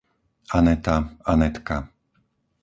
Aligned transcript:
Aneta, 0.59 0.95
Anetka 1.33 1.77